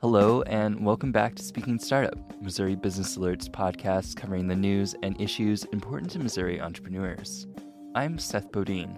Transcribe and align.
Hello, 0.00 0.42
and 0.42 0.86
welcome 0.86 1.10
back 1.10 1.34
to 1.34 1.42
Speaking 1.42 1.76
Startup, 1.76 2.16
Missouri 2.40 2.76
Business 2.76 3.18
Alerts 3.18 3.50
podcast 3.50 4.14
covering 4.14 4.46
the 4.46 4.54
news 4.54 4.94
and 5.02 5.20
issues 5.20 5.64
important 5.72 6.12
to 6.12 6.20
Missouri 6.20 6.60
entrepreneurs. 6.60 7.48
I'm 7.96 8.16
Seth 8.16 8.52
Bodine. 8.52 8.96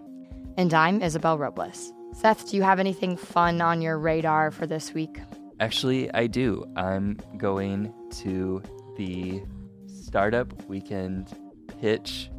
And 0.59 0.75
I'm 0.75 1.01
Isabel 1.01 1.39
Robles. 1.39 1.91
Seth, 2.13 2.51
do 2.51 2.57
you 2.59 2.63
have 2.63 2.79
anything 2.79 3.17
fun 3.17 3.63
on 3.63 3.81
your 3.81 3.99
radar 3.99 4.51
for 4.51 4.67
this 4.67 4.93
week? 4.93 5.19
Actually, 5.59 6.13
I 6.13 6.27
do. 6.27 6.67
I'm 6.77 7.17
going 7.39 7.95
to 8.17 8.63
the 8.99 9.43
Startup 9.87 10.53
Weekend 10.69 11.33
Pitch 11.81 12.31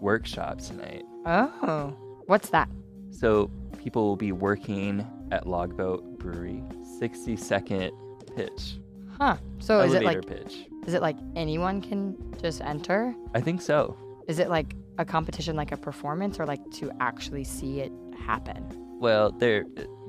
Workshop 0.00 0.60
tonight. 0.60 1.02
Oh, 1.26 1.96
what's 2.26 2.50
that? 2.50 2.68
So, 3.10 3.50
people 3.76 4.04
will 4.06 4.14
be 4.14 4.30
working 4.30 5.04
at 5.32 5.48
Logboat 5.48 6.13
Brewery. 6.24 6.62
60 6.98 7.36
second 7.36 7.92
pitch. 8.36 8.78
Huh. 9.18 9.36
So 9.60 9.80
is 9.80 9.94
it 9.94 10.02
like 10.02 10.26
pitch. 10.26 10.66
is 10.86 10.94
it 10.94 11.02
like 11.02 11.16
anyone 11.36 11.80
can 11.80 12.16
just 12.40 12.60
enter? 12.62 13.14
I 13.34 13.40
think 13.40 13.60
so. 13.60 13.96
Is 14.26 14.38
it 14.38 14.48
like 14.48 14.74
a 14.98 15.04
competition 15.04 15.54
like 15.54 15.70
a 15.72 15.76
performance 15.76 16.40
or 16.40 16.46
like 16.46 16.60
to 16.72 16.90
actually 17.00 17.44
see 17.44 17.80
it 17.80 17.92
happen? 18.18 18.66
Well, 19.00 19.30
they're 19.32 19.64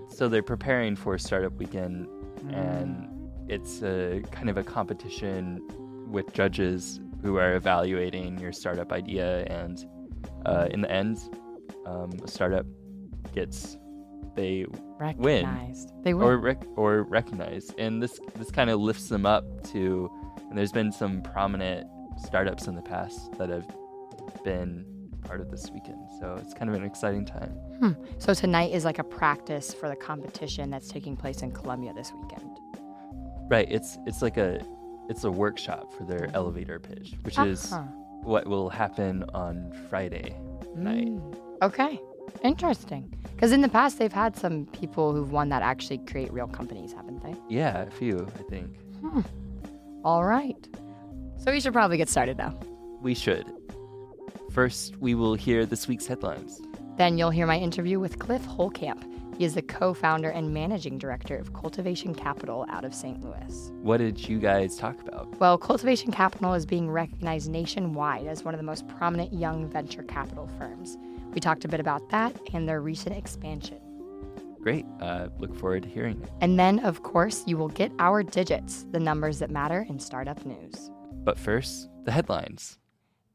so 0.10 0.28
they're 0.30 0.42
preparing 0.44 0.96
for 0.96 1.18
Startup 1.18 1.54
Weekend, 1.54 2.08
Mm. 2.08 2.54
and 2.54 3.52
it's 3.52 3.82
a 3.82 4.22
kind 4.32 4.50
of 4.50 4.58
a 4.58 4.64
competition 4.64 5.62
with 6.10 6.32
judges 6.34 7.00
who 7.22 7.38
are 7.38 7.56
evaluating 7.56 8.38
your 8.40 8.52
startup 8.52 8.92
idea, 8.92 9.44
and 9.46 9.86
uh, 10.46 10.68
in 10.72 10.82
the 10.82 10.92
end, 10.92 11.18
um, 11.86 12.12
a 12.24 12.28
startup 12.28 12.66
gets 13.34 13.78
they 14.36 14.66
Recognized. 15.00 15.92
They 16.04 16.14
win. 16.14 16.28
or 16.28 16.38
rec- 16.38 16.66
or 16.76 17.04
recognized, 17.04 17.74
and 17.78 18.02
this 18.02 18.20
this 18.38 18.52
kind 18.52 18.70
of 18.70 18.80
lifts 18.80 19.08
them 19.10 19.26
up 19.26 19.44
to. 19.72 20.10
And 20.50 20.58
there's 20.58 20.72
been 20.72 20.92
some 20.92 21.22
prominent 21.22 21.88
startups 22.24 22.68
in 22.68 22.76
the 22.76 22.82
past 22.82 23.32
that 23.38 23.50
have 23.50 23.68
been 24.44 24.86
part 25.24 25.42
of 25.42 25.50
this 25.50 25.70
weekend, 25.72 26.08
so 26.20 26.36
it's 26.42 26.54
kind 26.54 26.70
of 26.70 26.76
an 26.76 26.84
exciting 26.84 27.26
time. 27.26 27.58
so 28.20 28.34
tonight 28.34 28.72
is 28.72 28.86
like 28.86 29.00
a 29.00 29.04
practice 29.04 29.74
for 29.74 29.90
the 29.90 29.96
competition 29.96 30.70
that's 30.70 30.88
taking 30.88 31.18
place 31.18 31.42
in 31.42 31.52
Columbia 31.52 31.94
this 31.94 32.12
weekend. 32.14 32.58
Right. 33.50 33.68
It's 33.70 33.98
it's 34.06 34.22
like 34.22 34.38
a 34.38 34.62
it's 35.10 35.24
a 35.24 35.32
workshop 35.32 35.94
for 35.94 36.04
their 36.04 36.30
elevator 36.34 36.80
pitch, 36.80 37.14
which 37.24 37.38
is 37.40 37.72
Uh-huh. 37.72 37.84
what 38.24 38.48
will 38.48 38.70
happen 38.70 39.24
on 39.34 39.72
Friday 39.90 40.36
night. 40.76 41.08
Mm, 41.08 41.36
Okay. 41.62 42.00
Interesting. 42.44 43.12
Because 43.34 43.52
in 43.52 43.62
the 43.62 43.70
past, 43.70 44.00
they've 44.00 44.14
had 44.14 44.36
some 44.38 44.66
people 44.68 45.14
who've 45.14 45.32
won 45.32 45.50
that 45.50 45.62
actually 45.62 45.98
create 46.00 46.32
real 46.32 46.48
companies, 46.48 46.94
haven't 46.94 47.22
they? 47.22 47.36
Yeah, 47.50 47.82
a 47.82 47.92
few, 47.92 48.28
I 48.40 48.44
think. 48.44 48.78
Hmm. 49.02 49.22
All 50.04 50.24
right. 50.24 50.68
So 51.38 51.52
we 51.52 51.60
should 51.60 51.74
probably 51.74 51.98
get 51.98 52.10
started 52.10 52.38
now. 52.38 52.58
We 53.02 53.14
should. 53.14 53.46
First, 54.52 54.96
we 54.98 55.16
will 55.16 55.36
hear 55.36 55.66
this 55.66 55.88
week's 55.88 56.08
headlines. 56.08 56.62
Then 56.98 57.18
you'll 57.18 57.30
hear 57.30 57.46
my 57.46 57.58
interview 57.58 58.00
with 58.00 58.20
Cliff 58.20 58.42
Holekamp. 58.48 59.04
He 59.38 59.44
is 59.44 59.54
the 59.54 59.62
co 59.62 59.94
founder 59.94 60.30
and 60.30 60.54
managing 60.54 60.98
director 60.98 61.36
of 61.36 61.54
Cultivation 61.54 62.16
Capital 62.16 62.66
out 62.70 62.86
of 62.86 62.94
St. 62.94 63.22
Louis. 63.22 63.72
What 63.82 63.98
did 63.98 64.30
you 64.30 64.40
guys 64.40 64.78
talk 64.78 65.02
about? 65.02 65.28
Well, 65.42 65.58
Cultivation 65.58 66.12
Capital 66.12 66.54
is 66.54 66.66
being 66.66 66.90
recognized 66.90 67.50
nationwide 67.50 68.28
as 68.28 68.44
one 68.46 68.54
of 68.54 68.60
the 68.60 68.66
most 68.66 68.88
prominent 68.88 69.34
young 69.34 69.68
venture 69.68 70.04
capital 70.04 70.50
firms. 70.58 70.98
We 71.36 71.42
talked 71.42 71.66
a 71.66 71.68
bit 71.68 71.82
about 71.82 72.10
that 72.10 72.34
and 72.54 72.68
their 72.68 72.82
recent 72.82 73.16
expansion. 73.16 73.80
Great. 74.62 74.86
Uh, 75.02 75.28
look 75.38 75.54
forward 75.54 75.84
to 75.84 75.90
hearing 75.90 76.20
it. 76.24 76.32
And 76.42 76.58
then, 76.58 76.80
of 76.80 77.04
course, 77.04 77.44
you 77.46 77.58
will 77.58 77.68
get 77.68 77.92
our 78.00 78.24
digits, 78.24 78.86
the 78.92 79.00
numbers 79.00 79.40
that 79.40 79.52
matter 79.52 79.86
in 79.90 80.00
startup 80.00 80.44
news. 80.46 80.90
But 81.12 81.38
first, 81.38 81.90
the 82.06 82.12
headlines. 82.12 82.80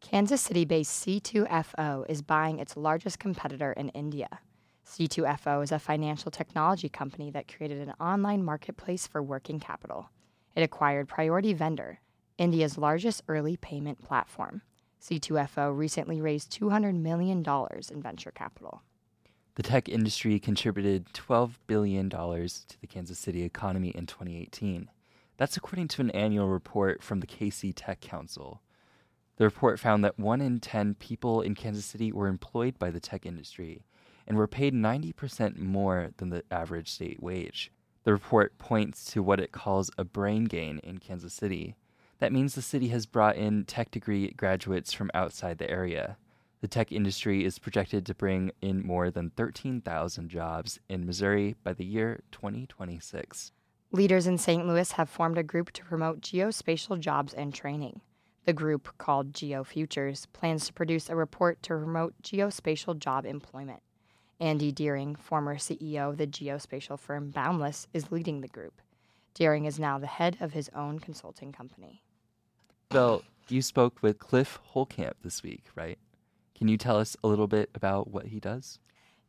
Kansas 0.00 0.40
City 0.40 0.64
based 0.64 1.06
C2FO 1.06 2.06
is 2.08 2.22
buying 2.22 2.58
its 2.58 2.74
largest 2.74 3.18
competitor 3.18 3.72
in 3.72 3.90
India. 3.90 4.40
C2FO 4.86 5.62
is 5.62 5.70
a 5.70 5.78
financial 5.78 6.30
technology 6.30 6.88
company 6.88 7.30
that 7.30 7.54
created 7.54 7.86
an 7.86 7.94
online 8.00 8.42
marketplace 8.42 9.06
for 9.06 9.22
working 9.22 9.60
capital. 9.60 10.08
It 10.56 10.62
acquired 10.62 11.06
Priority 11.06 11.52
Vendor, 11.52 12.00
India's 12.38 12.78
largest 12.78 13.22
early 13.28 13.58
payment 13.58 14.02
platform. 14.02 14.62
C2FO 15.00 15.76
recently 15.76 16.20
raised 16.20 16.52
$200 16.52 16.94
million 16.94 17.44
in 17.90 18.02
venture 18.02 18.30
capital. 18.30 18.82
The 19.56 19.62
tech 19.62 19.88
industry 19.88 20.38
contributed 20.38 21.06
$12 21.12 21.52
billion 21.66 22.08
to 22.08 22.80
the 22.80 22.86
Kansas 22.86 23.18
City 23.18 23.42
economy 23.42 23.88
in 23.90 24.06
2018. 24.06 24.88
That's 25.36 25.56
according 25.56 25.88
to 25.88 26.02
an 26.02 26.10
annual 26.10 26.48
report 26.48 27.02
from 27.02 27.20
the 27.20 27.26
KC 27.26 27.72
Tech 27.74 28.00
Council. 28.00 28.60
The 29.36 29.44
report 29.44 29.80
found 29.80 30.04
that 30.04 30.18
1 30.18 30.40
in 30.42 30.60
10 30.60 30.94
people 30.96 31.40
in 31.40 31.54
Kansas 31.54 31.86
City 31.86 32.12
were 32.12 32.28
employed 32.28 32.78
by 32.78 32.90
the 32.90 33.00
tech 33.00 33.24
industry 33.24 33.84
and 34.26 34.36
were 34.36 34.46
paid 34.46 34.74
90% 34.74 35.58
more 35.58 36.10
than 36.18 36.28
the 36.28 36.44
average 36.50 36.90
state 36.90 37.22
wage. 37.22 37.72
The 38.04 38.12
report 38.12 38.58
points 38.58 39.10
to 39.12 39.22
what 39.22 39.40
it 39.40 39.50
calls 39.50 39.90
a 39.96 40.04
brain 40.04 40.44
gain 40.44 40.78
in 40.80 40.98
Kansas 40.98 41.34
City. 41.34 41.74
That 42.20 42.32
means 42.32 42.54
the 42.54 42.62
city 42.62 42.88
has 42.88 43.06
brought 43.06 43.36
in 43.36 43.64
tech 43.64 43.90
degree 43.90 44.30
graduates 44.32 44.92
from 44.92 45.10
outside 45.14 45.58
the 45.58 45.70
area. 45.70 46.18
The 46.60 46.68
tech 46.68 46.92
industry 46.92 47.46
is 47.46 47.58
projected 47.58 48.04
to 48.06 48.14
bring 48.14 48.52
in 48.60 48.86
more 48.86 49.10
than 49.10 49.30
13,000 49.30 50.28
jobs 50.28 50.78
in 50.90 51.06
Missouri 51.06 51.56
by 51.64 51.72
the 51.72 51.86
year 51.86 52.20
2026. 52.30 53.52
Leaders 53.92 54.26
in 54.26 54.36
St. 54.36 54.66
Louis 54.66 54.92
have 54.92 55.08
formed 55.08 55.38
a 55.38 55.42
group 55.42 55.72
to 55.72 55.84
promote 55.84 56.20
geospatial 56.20 57.00
jobs 57.00 57.32
and 57.32 57.54
training. 57.54 58.02
The 58.44 58.52
group, 58.52 58.98
called 58.98 59.32
GeoFutures, 59.32 60.26
plans 60.34 60.66
to 60.66 60.72
produce 60.74 61.08
a 61.08 61.16
report 61.16 61.62
to 61.64 61.68
promote 61.70 62.14
geospatial 62.22 62.98
job 62.98 63.24
employment. 63.24 63.82
Andy 64.38 64.72
Dearing, 64.72 65.16
former 65.16 65.56
CEO 65.56 66.10
of 66.10 66.18
the 66.18 66.26
geospatial 66.26 66.98
firm 66.98 67.30
Boundless, 67.30 67.86
is 67.94 68.12
leading 68.12 68.42
the 68.42 68.48
group. 68.48 68.82
Dearing 69.32 69.64
is 69.64 69.78
now 69.78 69.98
the 69.98 70.06
head 70.06 70.36
of 70.40 70.52
his 70.52 70.68
own 70.74 70.98
consulting 70.98 71.52
company. 71.52 72.02
Well, 72.92 73.22
you 73.48 73.62
spoke 73.62 74.02
with 74.02 74.18
Cliff 74.18 74.58
Holekamp 74.74 75.12
this 75.22 75.44
week, 75.44 75.62
right? 75.76 75.96
Can 76.56 76.66
you 76.66 76.76
tell 76.76 76.96
us 76.96 77.16
a 77.22 77.28
little 77.28 77.46
bit 77.46 77.70
about 77.72 78.10
what 78.10 78.26
he 78.26 78.40
does? 78.40 78.80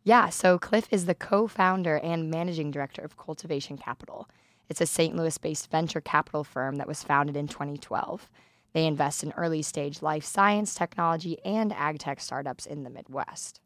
Yeah, 0.04 0.30
so 0.30 0.58
Cliff 0.58 0.88
is 0.90 1.06
the 1.06 1.14
co 1.14 1.48
founder 1.48 1.98
and 1.98 2.32
managing 2.32 2.72
director 2.72 3.04
of 3.04 3.18
Cultivation 3.18 3.78
Capital. 3.78 4.28
It's 4.68 4.82
a 4.82 4.88
St. 4.88 5.16
Louis 5.16 5.38
based 5.38 5.70
venture 5.70 6.02
capital 6.02 6.44
firm 6.44 6.78
that 6.78 6.88
was 6.88 7.04
founded 7.04 7.38
in 7.38 7.48
2012. 7.48 8.32
They 8.74 8.88
invest 8.88 9.22
in 9.22 9.32
early 9.34 9.62
stage 9.62 10.02
life 10.02 10.24
science, 10.24 10.74
technology, 10.74 11.38
and 11.46 11.72
ag 11.72 12.00
tech 12.00 12.20
startups 12.20 12.66
in 12.66 12.82
the 12.82 12.90
Midwest. 12.90 13.60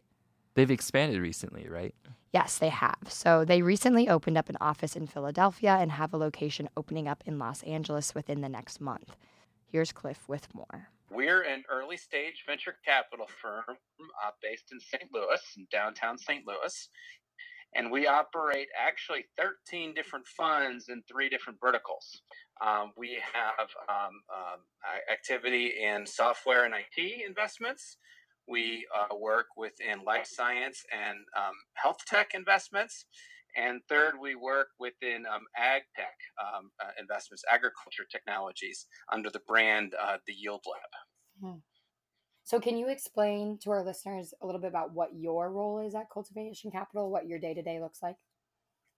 They've 0.56 0.72
expanded 0.72 1.22
recently, 1.22 1.70
right? 1.70 1.96
Yes, 2.34 2.58
they 2.58 2.70
have. 2.70 2.98
So 3.08 3.46
they 3.46 3.62
recently 3.62 4.10
opened 4.10 4.38
up 4.38 4.50
an 4.50 4.58
office 4.60 4.98
in 4.98 5.08
Philadelphia 5.08 5.78
and 5.80 5.94
have 5.94 6.14
a 6.14 6.18
location 6.18 6.68
opening 6.76 7.08
up 7.08 7.24
in 7.26 7.40
Los 7.40 7.64
Angeles 7.64 8.14
within 8.14 8.42
the 8.42 8.50
next 8.50 8.82
month. 8.82 9.16
Here's 9.76 9.92
Cliff 9.92 10.30
with 10.30 10.48
more. 10.56 10.88
We're 11.12 11.42
an 11.42 11.66
early 11.70 11.98
stage 11.98 12.46
venture 12.48 12.78
capital 12.86 13.28
firm 13.42 13.66
uh, 13.68 14.32
based 14.42 14.72
in 14.72 14.80
St. 14.80 15.04
Louis, 15.14 15.42
in 15.58 15.68
downtown 15.70 16.18
St. 16.18 16.48
Louis. 16.48 16.88
And 17.76 17.92
we 17.92 18.08
operate 18.08 18.70
actually 18.80 19.26
13 19.38 19.94
different 19.94 20.28
funds 20.28 20.86
in 20.88 21.04
three 21.12 21.28
different 21.28 21.60
verticals. 21.60 22.22
Um, 22.66 22.94
we 22.96 23.20
have 23.34 23.68
um, 23.90 24.22
um, 24.34 24.60
activity 25.12 25.74
in 25.84 26.08
software 26.08 26.64
and 26.64 26.74
IT 26.74 27.26
investments. 27.28 27.98
We 28.48 28.88
uh, 28.98 29.14
work 29.18 29.48
within 29.58 30.06
life 30.06 30.26
science 30.26 30.86
and 30.90 31.18
um, 31.36 31.56
health 31.74 31.98
tech 32.08 32.32
investments. 32.34 33.08
And 33.56 33.82
third, 33.88 34.16
we 34.20 34.36
work 34.36 34.68
within 34.80 35.26
um, 35.34 35.44
ag 35.58 35.84
tech 35.96 36.16
um, 36.42 36.72
uh, 36.84 36.92
investments, 37.00 37.44
agriculture 37.52 38.06
technologies, 38.12 38.88
under 39.12 39.30
the 39.30 39.42
brand 39.48 39.94
uh, 40.02 40.18
the 40.28 40.34
Yield 40.34 40.62
Lab. 40.66 41.60
So, 42.44 42.60
can 42.60 42.78
you 42.78 42.90
explain 42.90 43.58
to 43.64 43.72
our 43.72 43.84
listeners 43.84 44.34
a 44.42 44.46
little 44.46 44.62
bit 44.62 44.68
about 44.68 44.94
what 44.94 45.10
your 45.16 45.52
role 45.52 45.80
is 45.80 45.96
at 45.96 46.12
Cultivation 46.14 46.70
Capital, 46.70 47.10
what 47.10 47.28
your 47.28 47.40
day 47.40 47.54
to 47.54 47.62
day 47.64 47.80
looks 47.80 48.04
like? 48.04 48.18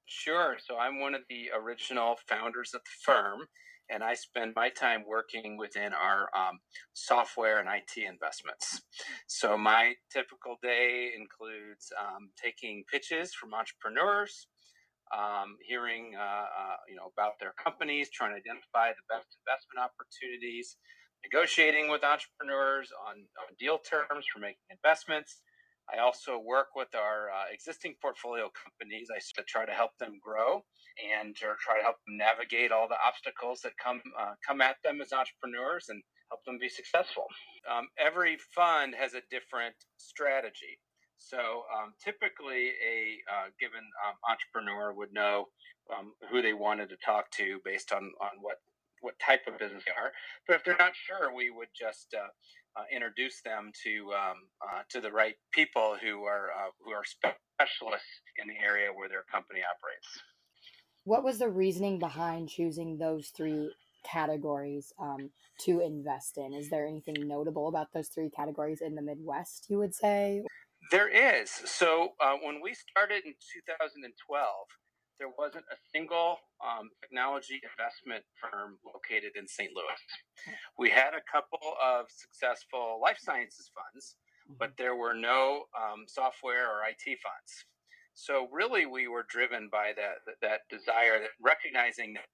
Sure. 0.07 0.55
So 0.65 0.77
I'm 0.77 0.99
one 1.01 1.15
of 1.15 1.21
the 1.29 1.51
original 1.53 2.15
founders 2.27 2.73
of 2.73 2.81
the 2.81 2.89
firm, 3.03 3.41
and 3.89 4.01
I 4.03 4.13
spend 4.13 4.53
my 4.55 4.69
time 4.69 5.03
working 5.05 5.57
within 5.57 5.93
our 5.93 6.29
um, 6.33 6.59
software 6.93 7.59
and 7.59 7.67
IT 7.67 8.01
investments. 8.01 8.81
So 9.27 9.57
my 9.57 9.93
typical 10.11 10.55
day 10.63 11.11
includes 11.17 11.91
um, 11.99 12.29
taking 12.41 12.85
pitches 12.89 13.33
from 13.33 13.53
entrepreneurs, 13.53 14.47
um, 15.15 15.55
hearing 15.65 16.13
uh, 16.17 16.47
uh, 16.47 16.77
you 16.89 16.95
know 16.95 17.11
about 17.13 17.39
their 17.39 17.53
companies, 17.61 18.09
trying 18.09 18.31
to 18.31 18.37
identify 18.37 18.91
the 18.91 19.05
best 19.09 19.27
investment 19.43 19.79
opportunities, 19.79 20.77
negotiating 21.23 21.89
with 21.89 22.03
entrepreneurs 22.03 22.91
on, 23.07 23.15
on 23.39 23.47
deal 23.59 23.77
terms 23.79 24.25
for 24.31 24.39
making 24.39 24.67
investments. 24.71 25.41
I 25.93 25.99
also 25.99 26.37
work 26.37 26.75
with 26.75 26.93
our 26.95 27.31
uh, 27.31 27.47
existing 27.53 27.95
portfolio 28.01 28.51
companies. 28.51 29.07
I 29.09 29.19
try 29.47 29.65
to 29.65 29.71
help 29.71 29.91
them 29.99 30.19
grow 30.21 30.63
and 30.99 31.35
try 31.35 31.77
to 31.77 31.83
help 31.83 31.97
them 32.05 32.17
navigate 32.17 32.71
all 32.71 32.87
the 32.87 32.99
obstacles 33.05 33.61
that 33.61 33.73
come 33.81 34.01
uh, 34.19 34.33
come 34.45 34.61
at 34.61 34.77
them 34.83 35.01
as 35.01 35.13
entrepreneurs 35.13 35.85
and 35.89 36.01
help 36.29 36.43
them 36.45 36.57
be 36.59 36.69
successful. 36.69 37.25
Um, 37.71 37.87
every 37.97 38.37
fund 38.53 38.95
has 38.95 39.13
a 39.13 39.21
different 39.31 39.75
strategy. 39.97 40.79
So 41.17 41.65
um, 41.73 41.93
typically, 42.03 42.71
a 42.79 43.19
uh, 43.31 43.47
given 43.59 43.83
um, 44.05 44.15
entrepreneur 44.29 44.93
would 44.93 45.13
know 45.13 45.49
um, 45.95 46.13
who 46.29 46.41
they 46.41 46.53
wanted 46.53 46.89
to 46.89 46.97
talk 46.97 47.31
to 47.31 47.59
based 47.65 47.91
on, 47.91 48.11
on 48.21 48.41
what 48.41 48.57
what 49.01 49.17
type 49.19 49.41
of 49.47 49.59
business 49.59 49.83
they 49.85 49.91
are. 49.91 50.11
But 50.47 50.55
if 50.55 50.63
they're 50.63 50.77
not 50.79 50.93
sure, 50.95 51.33
we 51.33 51.49
would 51.49 51.69
just 51.77 52.15
uh, 52.15 52.29
uh, 52.79 52.83
introduce 52.93 53.41
them 53.41 53.71
to 53.83 54.11
um, 54.13 54.37
uh, 54.61 54.81
to 54.89 55.01
the 55.01 55.11
right 55.11 55.35
people 55.51 55.97
who 56.01 56.23
are 56.23 56.49
uh, 56.51 56.69
who 56.83 56.91
are 56.91 57.03
specialists 57.03 58.21
in 58.41 58.47
the 58.47 58.55
area 58.63 58.89
where 58.93 59.09
their 59.09 59.23
company 59.31 59.61
operates. 59.61 60.07
What 61.03 61.23
was 61.23 61.39
the 61.39 61.49
reasoning 61.49 61.99
behind 61.99 62.49
choosing 62.49 62.97
those 62.97 63.29
three 63.29 63.71
categories 64.03 64.93
um, 64.99 65.29
to 65.61 65.79
invest 65.79 66.37
in? 66.37 66.53
Is 66.53 66.69
there 66.69 66.85
anything 66.85 67.27
notable 67.27 67.67
about 67.67 67.87
those 67.93 68.09
three 68.09 68.29
categories 68.29 68.81
in 68.81 68.95
the 68.95 69.01
Midwest? 69.01 69.67
You 69.69 69.77
would 69.77 69.95
say 69.95 70.43
there 70.91 71.09
is. 71.09 71.49
So 71.49 72.13
uh, 72.19 72.35
when 72.41 72.61
we 72.61 72.73
started 72.73 73.25
in 73.25 73.33
2012 73.33 74.13
there 75.19 75.29
wasn't 75.37 75.65
a 75.71 75.77
single 75.93 76.37
um, 76.61 76.89
technology 77.01 77.61
investment 77.65 78.23
firm 78.39 78.77
located 78.85 79.33
in 79.35 79.47
St. 79.47 79.71
Louis. 79.73 80.01
We 80.77 80.89
had 80.89 81.13
a 81.17 81.25
couple 81.25 81.73
of 81.81 82.05
successful 82.09 82.99
life 83.01 83.17
sciences 83.19 83.71
funds, 83.73 84.15
but 84.59 84.69
mm-hmm. 84.69 84.83
there 84.83 84.95
were 84.95 85.13
no 85.13 85.65
um, 85.75 86.05
software 86.07 86.69
or 86.69 86.85
IT 86.87 87.17
funds. 87.19 87.51
So 88.13 88.47
really, 88.51 88.85
we 88.85 89.07
were 89.07 89.25
driven 89.29 89.69
by 89.71 89.93
that 89.97 90.25
that 90.41 90.61
desire, 90.69 91.19
that 91.21 91.37
recognizing 91.41 92.13
that 92.13 92.25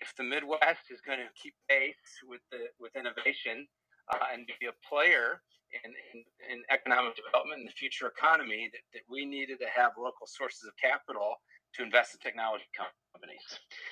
if 0.00 0.14
the 0.16 0.22
Midwest 0.22 0.90
is 0.90 1.00
going 1.00 1.18
to 1.18 1.30
keep 1.40 1.54
pace 1.68 1.94
with 2.26 2.40
the 2.50 2.70
with 2.78 2.94
innovation 2.94 3.66
uh, 4.12 4.32
and 4.32 4.46
be 4.60 4.66
a 4.66 4.76
player 4.86 5.40
in, 5.82 5.90
in, 6.14 6.22
in, 6.46 6.62
economic 6.70 7.16
development 7.16 7.60
in 7.60 7.66
the 7.66 7.74
future 7.74 8.06
economy, 8.06 8.70
that, 8.70 8.84
that 8.92 9.02
we 9.10 9.24
needed 9.24 9.58
to 9.58 9.66
have 9.66 9.92
local 9.98 10.26
sources 10.26 10.68
of 10.68 10.74
capital 10.78 11.34
to 11.74 11.82
invest 11.82 12.14
in 12.14 12.20
technology 12.20 12.68
companies. 12.70 13.42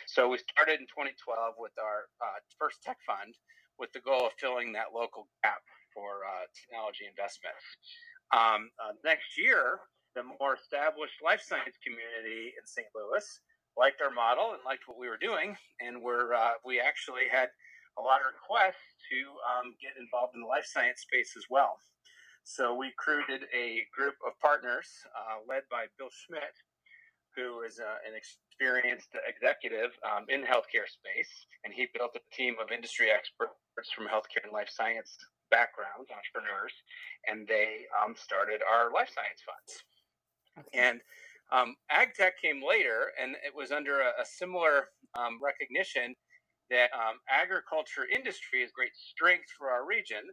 So 0.07 0.29
we 0.29 0.39
started 0.39 0.79
in 0.79 0.87
2012 0.87 1.59
with 1.59 1.75
our 1.83 2.07
uh, 2.23 2.39
first 2.55 2.83
tech 2.87 2.99
fund 3.03 3.35
with 3.79 3.91
the 3.93 4.01
goal 4.01 4.31
of 4.31 4.33
filling 4.39 4.71
that 4.79 4.95
local 4.95 5.27
gap 5.43 5.63
for 5.91 6.23
uh, 6.23 6.47
technology 6.55 7.11
investments. 7.11 7.65
Um, 8.31 8.71
uh, 8.79 8.95
next 9.05 9.37
year, 9.37 9.83
the 10.15 10.23
more 10.23 10.55
established 10.55 11.19
life 11.25 11.43
science 11.43 11.77
community 11.83 12.55
in 12.55 12.65
St. 12.65 12.87
Louis 12.95 13.25
liked 13.77 14.01
our 14.01 14.13
model 14.13 14.53
and 14.53 14.61
liked 14.65 14.87
what 14.87 14.99
we 14.99 15.09
were 15.09 15.21
doing, 15.21 15.57
and 15.81 16.01
we're 16.01 16.35
uh, 16.35 16.61
we 16.65 16.81
actually 16.81 17.29
had 17.31 17.49
a 17.99 18.03
lot 18.03 18.21
of 18.21 18.33
requests 18.33 18.97
to 19.11 19.19
um, 19.45 19.75
get 19.81 19.99
involved 20.01 20.35
in 20.35 20.41
the 20.41 20.49
life 20.49 20.67
science 20.67 21.03
space 21.05 21.37
as 21.37 21.45
well. 21.51 21.77
So 22.45 22.75
we 22.75 22.91
recruited 22.91 23.47
a 23.55 23.87
group 23.95 24.19
of 24.27 24.35
partners 24.43 24.89
uh, 25.15 25.47
led 25.47 25.63
by 25.71 25.87
Bill 25.99 26.11
Schmidt, 26.11 26.57
who 27.37 27.63
is 27.63 27.79
uh, 27.79 28.03
an 28.03 28.19
experienced 28.19 29.15
executive 29.25 29.95
um, 30.03 30.27
in 30.29 30.43
the 30.43 30.51
healthcare 30.51 30.89
space, 30.91 31.33
and 31.65 31.73
he 31.73 31.87
built 31.95 32.19
a 32.19 32.23
team 32.35 32.57
of 32.61 32.75
industry 32.75 33.09
experts 33.15 33.91
from 33.95 34.11
healthcare 34.11 34.43
and 34.43 34.53
life 34.53 34.69
science 34.69 35.17
backgrounds, 35.51 36.11
entrepreneurs, 36.11 36.73
and 37.29 37.47
they 37.47 37.87
um, 37.95 38.15
started 38.17 38.61
our 38.67 38.91
life 38.91 39.09
science 39.13 39.41
funds. 39.47 39.73
Okay. 40.59 40.75
And 40.75 41.01
um, 41.53 41.77
AgTech 41.93 42.41
came 42.41 42.61
later, 42.65 43.13
and 43.21 43.37
it 43.45 43.55
was 43.55 43.71
under 43.71 44.01
a, 44.01 44.11
a 44.21 44.27
similar 44.27 44.89
um, 45.15 45.39
recognition 45.41 46.17
that 46.73 46.91
um, 46.97 47.21
agriculture 47.29 48.09
industry 48.09 48.65
is 48.65 48.73
great 48.73 48.97
strength 48.97 49.53
for 49.59 49.71
our 49.71 49.87
region, 49.87 50.25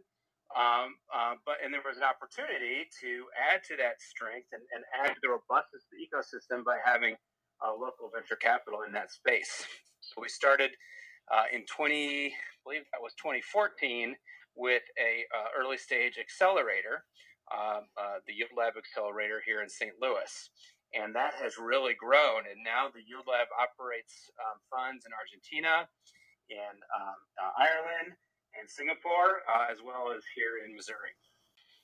um, 0.56 0.96
uh, 1.14 1.36
but 1.46 1.60
and 1.64 1.72
there 1.74 1.84
was 1.86 1.98
an 2.00 2.08
opportunity 2.08 2.88
to 3.04 3.28
add 3.36 3.62
to 3.68 3.76
that 3.78 4.00
strength 4.02 4.48
and, 4.56 4.64
and 4.74 4.82
add 4.96 5.14
to 5.14 5.20
the 5.22 5.30
robustness 5.30 5.84
of 5.86 5.92
the 5.94 6.02
ecosystem 6.02 6.64
by 6.64 6.80
having 6.84 7.14
uh, 7.62 7.72
local 7.72 8.10
venture 8.10 8.40
capital 8.40 8.82
in 8.88 8.92
that 8.92 9.12
space. 9.12 9.64
So 10.02 10.22
we 10.22 10.30
started 10.30 10.72
uh, 11.32 11.44
in 11.52 11.66
20, 11.66 12.28
I 12.28 12.32
believe 12.64 12.82
that 12.92 13.02
was 13.02 13.14
2014, 13.20 14.16
with 14.56 14.82
a 14.98 15.26
uh, 15.36 15.50
early 15.58 15.78
stage 15.78 16.18
accelerator, 16.18 17.04
um, 17.52 17.90
uh, 17.98 18.22
the 18.26 18.34
Yield 18.34 18.54
Lab 18.56 18.74
Accelerator 18.78 19.42
here 19.46 19.62
in 19.62 19.68
St. 19.68 19.92
Louis. 20.00 20.32
And 20.94 21.14
that 21.14 21.34
has 21.42 21.58
really 21.58 21.94
grown. 21.94 22.48
And 22.50 22.64
now 22.64 22.88
the 22.88 23.02
Yield 23.04 23.26
Lab 23.28 23.48
operates 23.52 24.30
um, 24.40 24.58
funds 24.72 25.06
in 25.06 25.12
Argentina, 25.12 25.88
in 26.50 26.74
um, 26.94 27.14
uh, 27.38 27.50
Ireland, 27.58 28.16
and 28.58 28.68
Singapore, 28.68 29.42
uh, 29.48 29.70
as 29.70 29.78
well 29.84 30.12
as 30.14 30.22
here 30.34 30.66
in 30.66 30.74
Missouri. 30.74 31.14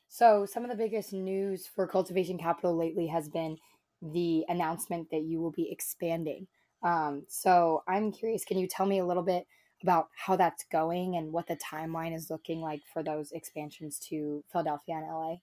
So, 0.09 0.47
some 0.47 0.65
of 0.65 0.71
the 0.71 0.77
biggest 0.77 1.13
news 1.13 1.67
for 1.67 1.87
Cultivation 1.87 2.39
Capital 2.39 2.77
lately 2.77 3.07
has 3.09 3.29
been 3.29 3.57
the 4.03 4.45
announcement 4.49 5.09
that 5.11 5.23
you 5.23 5.41
will 5.41 5.51
be 5.51 5.71
expanding. 5.71 6.47
Um, 6.83 7.25
so, 7.29 7.83
I'm 7.89 8.13
curious, 8.13 8.45
can 8.45 8.59
you 8.59 8.69
tell 8.69 8.87
me 8.87 8.99
a 8.99 9.07
little 9.07 9.23
bit 9.23 9.47
about 9.83 10.09
how 10.17 10.37
that's 10.37 10.65
going 10.71 11.17
and 11.17 11.33
what 11.33 11.47
the 11.47 11.57
timeline 11.57 12.15
is 12.15 12.31
looking 12.31 12.61
like 12.61 12.81
for 12.93 13.03
those 13.03 13.33
expansions 13.33 13.99
to 14.09 14.43
Philadelphia 14.51 14.97
and 14.97 15.07
LA? 15.07 15.37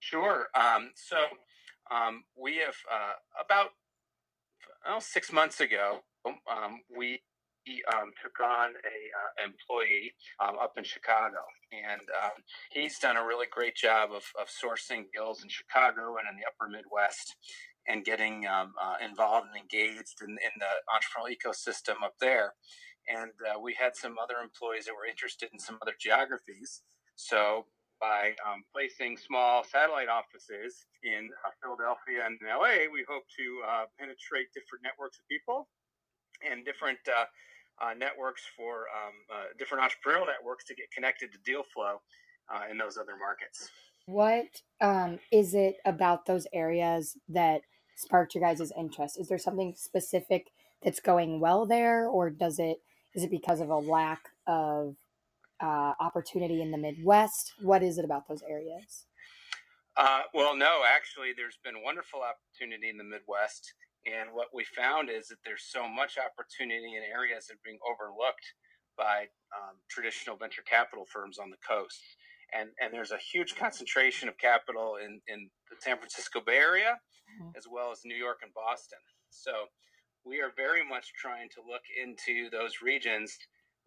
Sure. 0.00 0.48
Um, 0.54 0.90
so, 0.94 1.16
um, 1.90 2.24
we 2.36 2.56
have 2.56 2.76
uh, 2.90 3.12
about 3.44 3.70
well, 4.86 5.00
six 5.00 5.32
months 5.32 5.60
ago, 5.60 6.00
um, 6.26 6.80
we 6.94 7.20
he 7.64 7.82
um, 7.94 8.10
took 8.22 8.38
on 8.40 8.70
a 8.70 8.98
uh, 9.14 9.46
employee 9.46 10.12
um, 10.40 10.58
up 10.60 10.74
in 10.76 10.84
Chicago, 10.84 11.38
and 11.70 12.02
um, 12.22 12.42
he's 12.70 12.98
done 12.98 13.16
a 13.16 13.26
really 13.26 13.46
great 13.50 13.76
job 13.76 14.10
of, 14.10 14.24
of 14.40 14.48
sourcing 14.48 15.04
deals 15.14 15.42
in 15.42 15.48
Chicago 15.48 16.16
and 16.18 16.26
in 16.30 16.36
the 16.36 16.46
Upper 16.46 16.70
Midwest, 16.70 17.36
and 17.86 18.04
getting 18.04 18.46
um, 18.46 18.74
uh, 18.80 18.96
involved 19.04 19.46
and 19.52 19.58
engaged 19.58 20.22
in, 20.22 20.30
in, 20.30 20.54
the 20.58 20.72
entrepreneurial 20.90 21.34
ecosystem 21.34 22.02
up 22.04 22.14
there. 22.20 22.54
And 23.08 23.32
uh, 23.42 23.58
we 23.58 23.74
had 23.74 23.96
some 23.96 24.14
other 24.22 24.38
employees 24.42 24.86
that 24.86 24.94
were 24.94 25.10
interested 25.10 25.50
in 25.52 25.58
some 25.58 25.78
other 25.82 25.94
geographies, 25.98 26.82
so. 27.14 27.66
By 28.02 28.34
um, 28.42 28.66
placing 28.74 29.14
small 29.14 29.62
satellite 29.62 30.10
offices 30.10 30.90
in 31.06 31.30
uh, 31.46 31.54
Philadelphia 31.62 32.26
and 32.26 32.34
LA, 32.42 32.90
we 32.90 33.06
hope 33.06 33.22
to 33.38 33.46
uh, 33.62 33.86
penetrate 33.94 34.50
different 34.50 34.82
networks 34.82 35.22
of 35.22 35.24
people 35.30 35.70
and 36.42 36.64
different 36.64 36.98
uh, 37.06 37.30
uh, 37.82 37.94
networks 37.94 38.42
for 38.56 38.86
um, 38.94 39.12
uh, 39.32 39.44
different 39.58 39.82
entrepreneurial 39.82 40.26
networks 40.26 40.64
to 40.64 40.74
get 40.74 40.90
connected 40.90 41.32
to 41.32 41.38
deal 41.44 41.62
flow 41.62 42.00
uh, 42.52 42.62
in 42.70 42.78
those 42.78 42.96
other 42.96 43.16
markets. 43.18 43.70
What 44.06 44.46
um, 44.80 45.18
is 45.30 45.54
it 45.54 45.76
about 45.84 46.26
those 46.26 46.46
areas 46.52 47.16
that 47.28 47.62
sparked 47.96 48.34
your 48.34 48.42
guys' 48.42 48.72
interest? 48.76 49.18
Is 49.18 49.28
there 49.28 49.38
something 49.38 49.74
specific 49.76 50.50
that's 50.82 51.00
going 51.00 51.40
well 51.40 51.66
there, 51.66 52.08
or 52.08 52.30
does 52.30 52.58
it 52.58 52.78
is 53.14 53.24
it 53.24 53.30
because 53.30 53.60
of 53.60 53.68
a 53.68 53.76
lack 53.76 54.30
of 54.46 54.96
uh, 55.60 55.92
opportunity 56.00 56.62
in 56.62 56.70
the 56.70 56.78
Midwest? 56.78 57.52
What 57.60 57.82
is 57.82 57.98
it 57.98 58.04
about 58.04 58.26
those 58.26 58.42
areas? 58.48 59.06
Uh, 59.96 60.22
well, 60.32 60.56
no, 60.56 60.82
actually, 60.88 61.32
there's 61.36 61.58
been 61.62 61.82
wonderful 61.84 62.20
opportunity 62.22 62.88
in 62.88 62.96
the 62.96 63.04
Midwest. 63.04 63.74
And 64.06 64.34
what 64.34 64.48
we 64.52 64.64
found 64.64 65.10
is 65.10 65.28
that 65.28 65.38
there's 65.44 65.62
so 65.62 65.86
much 65.88 66.18
opportunity 66.18 66.96
in 66.98 67.02
areas 67.06 67.46
that 67.46 67.54
are 67.54 67.64
being 67.64 67.78
overlooked 67.86 68.46
by 68.98 69.30
um, 69.54 69.78
traditional 69.88 70.36
venture 70.36 70.62
capital 70.62 71.06
firms 71.06 71.38
on 71.38 71.50
the 71.50 71.60
coast. 71.62 72.02
And, 72.52 72.68
and 72.82 72.92
there's 72.92 73.12
a 73.12 73.22
huge 73.32 73.56
concentration 73.56 74.28
of 74.28 74.36
capital 74.36 74.96
in, 75.00 75.20
in 75.28 75.48
the 75.70 75.76
San 75.80 75.96
Francisco 75.96 76.40
Bay 76.44 76.58
Area, 76.58 76.98
mm-hmm. 77.30 77.56
as 77.56 77.64
well 77.70 77.90
as 77.90 78.04
New 78.04 78.18
York 78.18 78.40
and 78.42 78.52
Boston. 78.52 78.98
So 79.30 79.70
we 80.26 80.42
are 80.42 80.52
very 80.54 80.84
much 80.84 81.14
trying 81.16 81.48
to 81.56 81.64
look 81.64 81.82
into 81.96 82.50
those 82.50 82.82
regions 82.82 83.32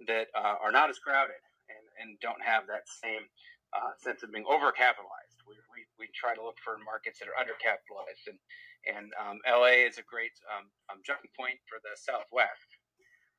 that 0.08 0.28
uh, 0.34 0.58
are 0.60 0.72
not 0.72 0.90
as 0.90 0.98
crowded 0.98 1.40
and, 1.70 1.86
and 2.02 2.20
don't 2.20 2.42
have 2.42 2.68
that 2.68 2.88
same 2.90 3.30
uh, 3.76 3.94
sense 4.00 4.24
of 4.24 4.32
being 4.32 4.48
overcapitalized. 4.48 5.38
We, 5.48 5.56
we, 5.70 5.86
we 6.00 6.08
try 6.16 6.34
to 6.34 6.44
look 6.44 6.58
for 6.64 6.80
markets 6.82 7.20
that 7.20 7.30
are 7.30 7.38
undercapitalized 7.38 8.28
and 8.28 8.40
and 8.86 9.12
um, 9.18 9.42
LA 9.50 9.86
is 9.86 9.98
a 9.98 10.06
great 10.06 10.34
um, 10.50 10.70
um, 10.90 11.02
jumping 11.06 11.32
point 11.34 11.58
for 11.66 11.82
the 11.82 11.94
Southwest, 11.98 12.70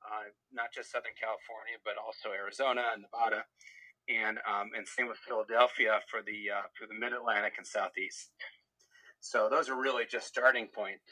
uh, 0.03 0.31
not 0.53 0.75
just 0.75 0.91
Southern 0.91 1.15
California, 1.15 1.79
but 1.87 1.95
also 1.99 2.35
Arizona 2.35 2.95
and 2.95 3.07
Nevada, 3.07 3.47
and 4.11 4.39
um, 4.47 4.75
and 4.75 4.87
same 4.87 5.09
with 5.09 5.23
Philadelphia 5.23 6.03
for 6.11 6.23
the 6.23 6.51
uh, 6.51 6.67
for 6.75 6.87
the 6.87 6.95
Mid 6.99 7.15
Atlantic 7.15 7.55
and 7.59 7.67
Southeast. 7.67 8.31
So 9.21 9.49
those 9.51 9.69
are 9.69 9.79
really 9.79 10.05
just 10.07 10.27
starting 10.27 10.69
points. 10.71 11.07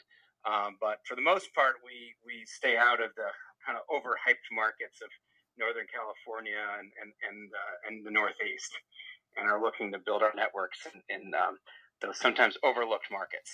Um, 0.45 0.77
but 0.79 1.01
for 1.07 1.15
the 1.15 1.25
most 1.25 1.53
part, 1.55 1.81
we 1.83 2.15
we 2.23 2.45
stay 2.45 2.77
out 2.77 3.01
of 3.01 3.11
the 3.15 3.29
kind 3.65 3.77
of 3.79 3.83
overhyped 3.89 4.47
markets 4.53 5.01
of 5.01 5.09
Northern 5.57 5.87
California 5.89 6.59
and 6.79 6.91
and 7.01 7.11
and, 7.27 7.39
uh, 7.51 7.75
and 7.87 8.05
the 8.05 8.11
Northeast, 8.11 8.71
and 9.37 9.49
are 9.49 9.61
looking 9.61 9.91
to 9.91 9.99
build 9.99 10.21
our 10.21 10.33
networks 10.35 10.79
in, 10.87 11.01
in 11.09 11.33
um, 11.33 11.57
those 12.01 12.19
sometimes 12.19 12.57
overlooked 12.63 13.09
markets. 13.11 13.51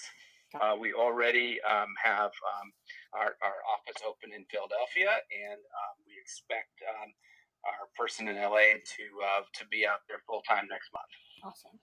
Uh, 0.59 0.75
we 0.79 0.93
already 0.93 1.59
um, 1.63 1.93
have 2.03 2.31
um, 2.31 2.67
our, 3.13 3.35
our 3.41 3.59
office 3.71 4.01
open 4.07 4.33
in 4.35 4.45
Philadelphia, 4.51 5.09
and 5.31 5.59
um, 5.59 5.95
we 6.05 6.13
expect 6.21 6.75
um, 6.83 7.09
our 7.65 7.87
person 7.95 8.27
in 8.27 8.35
LA 8.35 8.81
to 8.83 9.03
uh, 9.23 9.41
to 9.53 9.65
be 9.67 9.85
out 9.85 10.01
there 10.07 10.17
full 10.27 10.41
time 10.41 10.67
next 10.69 10.91
month. 10.93 11.13
Awesome. 11.43 11.79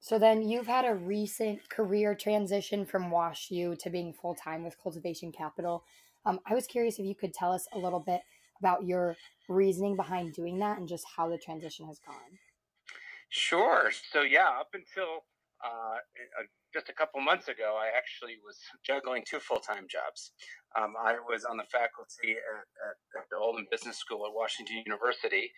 So 0.00 0.18
then 0.18 0.42
you've 0.42 0.66
had 0.66 0.86
a 0.86 0.94
recent 0.94 1.68
career 1.68 2.14
transition 2.14 2.86
from 2.86 3.10
WashU 3.10 3.78
to 3.78 3.90
being 3.90 4.12
full 4.12 4.34
time 4.34 4.64
with 4.64 4.80
Cultivation 4.82 5.30
Capital. 5.30 5.84
Um, 6.24 6.40
I 6.46 6.54
was 6.54 6.66
curious 6.66 6.98
if 6.98 7.04
you 7.04 7.14
could 7.14 7.34
tell 7.34 7.52
us 7.52 7.66
a 7.74 7.78
little 7.78 8.00
bit 8.00 8.20
about 8.58 8.84
your 8.84 9.16
reasoning 9.48 9.96
behind 9.96 10.34
doing 10.34 10.58
that 10.58 10.78
and 10.78 10.88
just 10.88 11.04
how 11.16 11.28
the 11.28 11.38
transition 11.38 11.86
has 11.86 11.98
gone. 11.98 12.38
Sure. 13.28 13.90
So 14.12 14.22
yeah, 14.22 14.48
up 14.48 14.70
until 14.74 15.24
uh, 15.60 16.00
just 16.72 16.88
a 16.88 16.96
couple 16.96 17.20
months 17.20 17.48
ago, 17.48 17.76
I 17.76 17.92
actually 17.96 18.40
was 18.40 18.56
juggling 18.84 19.24
two 19.28 19.40
full 19.40 19.60
time 19.60 19.84
jobs. 19.90 20.32
Um, 20.72 20.94
I 20.96 21.18
was 21.20 21.44
on 21.44 21.56
the 21.56 21.68
faculty 21.68 22.38
at, 22.38 22.64
at, 22.88 22.96
at, 23.20 23.26
the 23.28 23.36
Olin 23.36 23.66
Business 23.70 23.98
School 23.98 24.24
at 24.24 24.32
Washington 24.32 24.82
University 24.86 25.50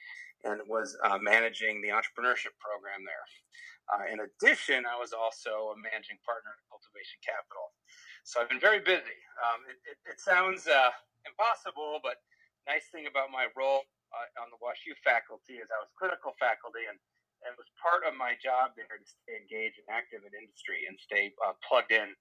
and 0.42 0.58
was 0.66 0.96
uh, 1.06 1.18
managing 1.22 1.78
the 1.84 1.94
entrepreneurship 1.94 2.56
program 2.58 3.06
there. 3.06 3.26
Uh, 3.90 4.04
in 4.10 4.18
addition, 4.24 4.86
I 4.86 4.98
was 4.98 5.12
also 5.14 5.74
a 5.74 5.76
managing 5.78 6.18
partner 6.26 6.50
at 6.54 6.62
Cultivation 6.70 7.18
Capital. 7.22 7.70
So 8.26 8.40
I've 8.40 8.50
been 8.50 8.62
very 8.62 8.80
busy. 8.82 9.18
Um, 9.42 9.66
it, 9.66 9.78
it, 9.86 9.98
it, 10.14 10.18
sounds 10.22 10.66
uh, 10.70 10.94
impossible, 11.26 11.98
but 12.02 12.22
nice 12.66 12.86
thing 12.94 13.10
about 13.10 13.34
my 13.34 13.50
role 13.58 13.82
uh, 14.14 14.42
on 14.42 14.50
the 14.54 14.58
WashU 14.62 14.94
faculty 15.02 15.58
is 15.58 15.66
I 15.70 15.82
was 15.82 15.90
clinical 15.98 16.34
faculty 16.38 16.86
and 16.86 16.98
it 17.46 17.56
was 17.58 17.68
part 17.78 18.06
of 18.06 18.14
my 18.14 18.38
job 18.38 18.74
there 18.78 18.88
to 18.88 19.06
stay 19.06 19.36
engaged 19.38 19.82
and 19.82 19.90
active 19.90 20.22
in 20.22 20.32
industry 20.34 20.86
and 20.86 20.94
stay 20.98 21.34
uh, 21.42 21.56
plugged 21.66 21.92
in 21.92 22.14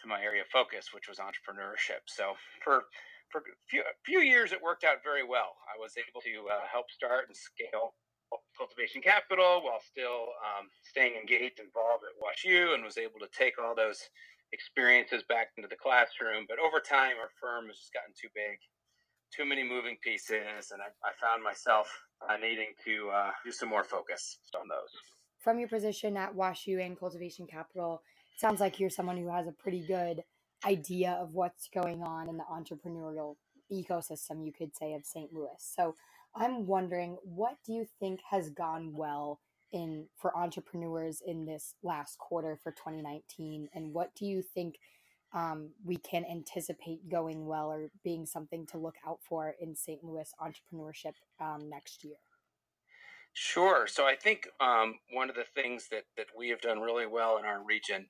to 0.00 0.04
my 0.06 0.20
area 0.20 0.44
of 0.44 0.50
focus, 0.52 0.92
which 0.92 1.08
was 1.08 1.18
entrepreneurship. 1.18 2.04
So 2.06 2.36
for 2.62 2.84
for 3.32 3.42
a 3.42 3.58
few, 3.66 3.82
few 4.04 4.20
years, 4.20 4.52
it 4.52 4.62
worked 4.62 4.84
out 4.84 5.02
very 5.02 5.26
well. 5.26 5.58
I 5.66 5.74
was 5.80 5.98
able 5.98 6.22
to 6.22 6.46
uh, 6.46 6.64
help 6.70 6.86
start 6.94 7.26
and 7.26 7.36
scale 7.36 7.98
cultivation 8.56 9.02
capital 9.02 9.62
while 9.62 9.82
still 9.82 10.30
um, 10.42 10.70
staying 10.82 11.14
engaged, 11.18 11.58
involved 11.58 12.04
at 12.06 12.14
WashU, 12.18 12.74
and 12.74 12.84
was 12.84 12.98
able 12.98 13.18
to 13.18 13.30
take 13.36 13.58
all 13.58 13.74
those 13.74 13.98
experiences 14.52 15.22
back 15.28 15.50
into 15.56 15.68
the 15.68 15.78
classroom. 15.78 16.46
But 16.48 16.58
over 16.62 16.78
time, 16.78 17.18
our 17.18 17.30
firm 17.40 17.66
has 17.66 17.78
just 17.78 17.92
gotten 17.92 18.14
too 18.14 18.30
big 18.34 18.58
too 19.36 19.44
many 19.44 19.62
moving 19.62 19.96
pieces, 20.02 20.70
and 20.72 20.80
I, 20.80 20.86
I 21.06 21.12
found 21.20 21.42
myself 21.42 21.88
uh, 22.28 22.36
needing 22.36 22.72
to 22.84 23.10
uh, 23.10 23.30
do 23.44 23.52
some 23.52 23.68
more 23.68 23.84
focus 23.84 24.38
on 24.58 24.68
those. 24.68 24.90
From 25.40 25.58
your 25.58 25.68
position 25.68 26.16
at 26.16 26.34
WashU 26.34 26.84
and 26.84 26.98
Cultivation 26.98 27.46
Capital, 27.46 28.02
it 28.34 28.40
sounds 28.40 28.60
like 28.60 28.80
you're 28.80 28.90
someone 28.90 29.16
who 29.16 29.28
has 29.28 29.46
a 29.46 29.52
pretty 29.52 29.86
good 29.86 30.22
idea 30.64 31.12
of 31.20 31.34
what's 31.34 31.68
going 31.72 32.02
on 32.02 32.28
in 32.28 32.36
the 32.36 32.44
entrepreneurial 32.44 33.36
ecosystem, 33.72 34.44
you 34.44 34.52
could 34.52 34.74
say, 34.76 34.94
of 34.94 35.04
St. 35.04 35.32
Louis. 35.32 35.48
So 35.58 35.94
I'm 36.34 36.66
wondering, 36.66 37.16
what 37.22 37.56
do 37.64 37.72
you 37.72 37.86
think 38.00 38.20
has 38.30 38.50
gone 38.50 38.94
well 38.94 39.40
in 39.72 40.06
for 40.16 40.36
entrepreneurs 40.36 41.20
in 41.26 41.44
this 41.44 41.74
last 41.82 42.18
quarter 42.18 42.58
for 42.62 42.72
2019, 42.72 43.68
and 43.74 43.92
what 43.92 44.14
do 44.14 44.24
you 44.24 44.42
think 44.42 44.76
um, 45.32 45.70
we 45.84 45.96
can 45.96 46.24
anticipate 46.24 47.08
going 47.08 47.46
well 47.46 47.70
or 47.70 47.90
being 48.04 48.26
something 48.26 48.66
to 48.66 48.78
look 48.78 48.96
out 49.06 49.18
for 49.28 49.54
in 49.60 49.74
St. 49.74 50.02
Louis 50.02 50.32
entrepreneurship 50.40 51.14
um, 51.40 51.68
next 51.68 52.04
year? 52.04 52.16
Sure. 53.34 53.86
So 53.86 54.06
I 54.06 54.16
think 54.16 54.48
um, 54.60 54.94
one 55.12 55.28
of 55.28 55.36
the 55.36 55.44
things 55.54 55.88
that, 55.90 56.04
that 56.16 56.26
we 56.36 56.48
have 56.48 56.60
done 56.60 56.80
really 56.80 57.06
well 57.06 57.36
in 57.36 57.44
our 57.44 57.62
region 57.62 58.06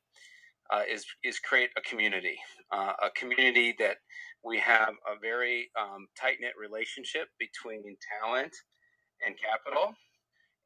uh, 0.71 0.83
is 0.89 1.05
is 1.23 1.39
create 1.39 1.71
a 1.77 1.81
community, 1.81 2.37
uh, 2.73 2.93
a 3.03 3.11
community 3.11 3.75
that 3.79 3.99
we 4.45 4.59
have 4.59 4.95
a 5.07 5.19
very 5.21 5.69
um, 5.79 6.07
tight 6.21 6.39
knit 6.41 6.55
relationship 6.59 7.29
between 7.39 7.83
talent 8.21 8.53
and 9.25 9.35
capital, 9.39 9.95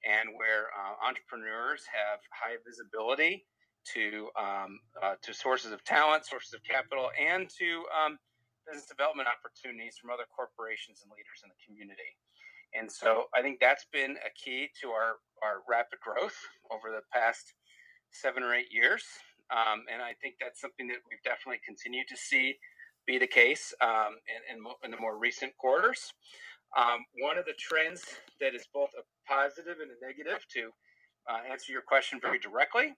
and 0.04 0.30
where 0.36 0.68
uh, 0.72 1.06
entrepreneurs 1.06 1.84
have 1.92 2.20
high 2.32 2.56
visibility 2.66 3.44
to 3.94 4.28
um, 4.38 4.80
uh, 5.02 5.14
to 5.22 5.34
sources 5.34 5.72
of 5.72 5.82
talent, 5.84 6.26
sources 6.26 6.54
of 6.54 6.62
capital, 6.62 7.10
and 7.18 7.48
to 7.58 7.84
um, 7.90 8.18
business 8.66 8.86
development 8.86 9.28
opportunities 9.28 9.96
from 9.96 10.10
other 10.10 10.28
corporations 10.30 11.02
and 11.02 11.10
leaders 11.10 11.42
in 11.42 11.50
the 11.50 11.60
community. 11.64 12.16
And 12.74 12.90
so 12.90 13.26
I 13.34 13.42
think 13.42 13.58
that's 13.58 13.86
been 13.92 14.14
a 14.22 14.30
key 14.38 14.70
to 14.82 14.90
our, 14.90 15.18
our 15.42 15.66
rapid 15.68 15.98
growth 15.98 16.36
over 16.70 16.94
the 16.94 17.02
past 17.12 17.54
seven 18.12 18.42
or 18.42 18.54
eight 18.54 18.70
years. 18.70 19.02
Um, 19.50 19.82
and 19.90 20.00
I 20.00 20.14
think 20.22 20.36
that's 20.40 20.60
something 20.60 20.86
that 20.86 21.02
we've 21.10 21.22
definitely 21.24 21.60
continued 21.66 22.06
to 22.08 22.16
see 22.16 22.54
be 23.06 23.18
the 23.18 23.26
case 23.26 23.74
um, 23.80 24.22
in, 24.30 24.54
in, 24.54 24.62
in, 24.84 24.90
the 24.92 25.00
more 25.00 25.18
recent 25.18 25.56
quarters. 25.56 26.12
Um, 26.78 27.02
one 27.18 27.38
of 27.38 27.46
the 27.46 27.58
trends 27.58 28.04
that 28.40 28.54
is 28.54 28.68
both 28.72 28.90
a 28.94 29.02
positive 29.26 29.78
and 29.82 29.90
a 29.90 29.98
negative 30.06 30.46
to 30.54 30.70
uh, 31.28 31.50
answer 31.50 31.72
your 31.72 31.82
question 31.82 32.20
very 32.22 32.38
directly 32.38 32.94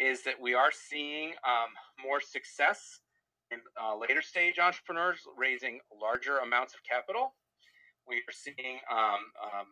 is 0.00 0.24
that 0.24 0.40
we 0.40 0.54
are 0.54 0.72
seeing 0.72 1.36
um, 1.44 1.68
more 2.02 2.20
success 2.20 3.00
in 3.50 3.58
uh, 3.76 3.96
later 3.96 4.22
stage 4.22 4.58
entrepreneurs 4.58 5.20
raising 5.36 5.78
larger 5.92 6.38
amounts 6.38 6.72
of 6.72 6.80
capital. 6.88 7.34
We 8.08 8.16
are 8.24 8.32
seeing 8.32 8.80
um, 8.90 9.28
um, 9.44 9.68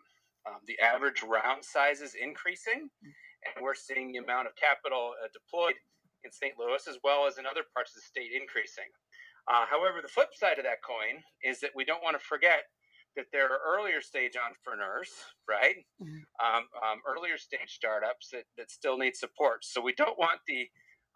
um, 0.47 0.61
the 0.67 0.79
average 0.85 1.23
round 1.23 1.65
sizes 1.65 2.13
increasing, 2.21 2.91
and 3.03 3.55
we're 3.63 3.75
seeing 3.75 4.13
the 4.13 4.19
amount 4.19 4.47
of 4.47 4.53
capital 4.57 5.15
uh, 5.17 5.29
deployed 5.33 5.75
in 6.25 6.31
St. 6.31 6.55
Louis 6.59 6.85
as 6.87 6.99
well 7.03 7.27
as 7.27 7.39
in 7.39 7.47
other 7.47 7.65
parts 7.73 7.97
of 7.97 8.03
the 8.03 8.07
state 8.07 8.37
increasing. 8.37 8.91
Uh, 9.49 9.65
however, 9.65 10.03
the 10.03 10.13
flip 10.13 10.29
side 10.37 10.59
of 10.59 10.65
that 10.65 10.85
coin 10.85 11.25
is 11.43 11.59
that 11.61 11.73
we 11.75 11.85
don't 11.85 12.03
want 12.05 12.19
to 12.19 12.25
forget 12.25 12.69
that 13.17 13.27
there 13.33 13.47
are 13.47 13.59
earlier 13.67 14.01
stage 14.01 14.35
entrepreneurs, 14.37 15.11
right? 15.49 15.77
Mm-hmm. 16.03 16.23
Um, 16.45 16.65
um, 16.83 16.99
earlier 17.07 17.39
stage 17.39 17.69
startups 17.69 18.31
that, 18.33 18.45
that 18.57 18.71
still 18.71 18.97
need 18.99 19.17
support. 19.17 19.65
So 19.65 19.81
we 19.81 19.95
don't 19.95 20.19
want 20.19 20.41
the 20.47 20.69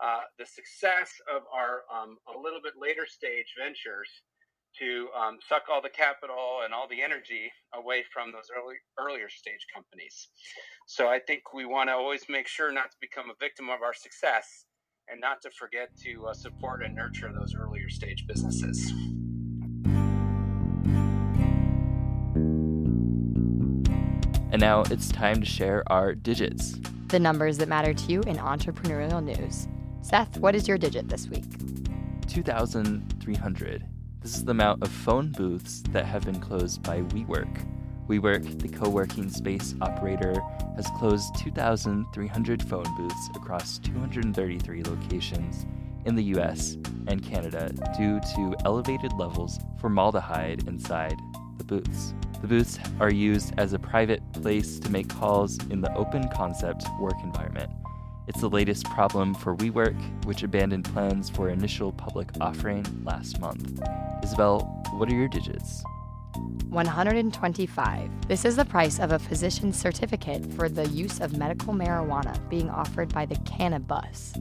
uh, 0.02 0.22
the 0.38 0.46
success 0.46 1.12
of 1.32 1.42
our 1.54 1.82
um, 1.92 2.16
a 2.34 2.36
little 2.36 2.60
bit 2.62 2.72
later 2.80 3.06
stage 3.06 3.54
ventures 3.56 4.08
to 4.78 5.08
um, 5.16 5.38
suck 5.46 5.64
all 5.70 5.82
the 5.82 5.88
capital 5.88 6.60
and 6.64 6.72
all 6.72 6.88
the 6.88 7.02
energy 7.02 7.52
away 7.74 8.02
from 8.12 8.32
those 8.32 8.48
early 8.56 8.76
earlier 8.98 9.28
stage 9.28 9.66
companies. 9.72 10.28
So 10.86 11.08
I 11.08 11.18
think 11.18 11.52
we 11.54 11.66
want 11.66 11.88
to 11.90 11.94
always 11.94 12.24
make 12.28 12.48
sure 12.48 12.72
not 12.72 12.90
to 12.90 12.96
become 13.00 13.30
a 13.30 13.34
victim 13.38 13.68
of 13.68 13.82
our 13.82 13.94
success 13.94 14.64
and 15.08 15.20
not 15.20 15.42
to 15.42 15.50
forget 15.50 15.90
to 16.04 16.26
uh, 16.26 16.34
support 16.34 16.82
and 16.82 16.94
nurture 16.94 17.30
those 17.32 17.54
earlier 17.54 17.90
stage 17.90 18.26
businesses. 18.26 18.92
Now 24.62 24.84
it's 24.90 25.08
time 25.08 25.40
to 25.40 25.44
share 25.44 25.82
our 25.88 26.14
digits. 26.14 26.78
The 27.08 27.18
numbers 27.18 27.58
that 27.58 27.68
matter 27.68 27.92
to 27.92 28.12
you 28.12 28.20
in 28.20 28.36
entrepreneurial 28.36 29.20
news. 29.20 29.66
Seth, 30.02 30.38
what 30.38 30.54
is 30.54 30.68
your 30.68 30.78
digit 30.78 31.08
this 31.08 31.26
week? 31.26 31.42
2,300. 32.28 33.84
This 34.20 34.36
is 34.36 34.44
the 34.44 34.52
amount 34.52 34.84
of 34.84 34.88
phone 34.88 35.32
booths 35.32 35.82
that 35.90 36.04
have 36.04 36.24
been 36.24 36.38
closed 36.38 36.80
by 36.84 37.00
WeWork. 37.00 37.66
WeWork, 38.06 38.60
the 38.60 38.68
co 38.68 38.88
working 38.88 39.28
space 39.28 39.74
operator, 39.80 40.40
has 40.76 40.86
closed 40.96 41.34
2,300 41.40 42.62
phone 42.62 42.96
booths 42.96 43.30
across 43.34 43.78
233 43.78 44.84
locations 44.84 45.66
in 46.04 46.14
the 46.14 46.24
US 46.36 46.76
and 47.08 47.20
Canada 47.20 47.72
due 47.98 48.20
to 48.36 48.54
elevated 48.64 49.12
levels 49.14 49.58
of 49.58 49.80
formaldehyde 49.80 50.68
inside 50.68 51.16
the 51.58 51.64
booths. 51.64 52.14
The 52.42 52.48
booths 52.48 52.76
are 52.98 53.12
used 53.12 53.54
as 53.56 53.72
a 53.72 53.78
private 53.78 54.20
place 54.32 54.80
to 54.80 54.90
make 54.90 55.08
calls 55.08 55.58
in 55.70 55.80
the 55.80 55.94
open 55.94 56.28
concept 56.28 56.84
work 57.00 57.14
environment. 57.22 57.70
It's 58.26 58.40
the 58.40 58.50
latest 58.50 58.84
problem 58.86 59.34
for 59.34 59.54
WeWork, 59.54 60.24
which 60.24 60.42
abandoned 60.42 60.84
plans 60.86 61.30
for 61.30 61.50
initial 61.50 61.92
public 61.92 62.30
offering 62.40 62.84
last 63.04 63.40
month. 63.40 63.80
Isabel, 64.24 64.60
what 64.94 65.08
are 65.08 65.14
your 65.14 65.28
digits? 65.28 65.84
125. 66.68 68.10
This 68.26 68.44
is 68.44 68.56
the 68.56 68.64
price 68.64 68.98
of 68.98 69.12
a 69.12 69.20
physician's 69.20 69.78
certificate 69.78 70.52
for 70.54 70.68
the 70.68 70.88
use 70.88 71.20
of 71.20 71.36
medical 71.36 71.72
marijuana 71.72 72.36
being 72.48 72.68
offered 72.70 73.14
by 73.14 73.24
the 73.24 73.36
Cannabus. 73.44 74.32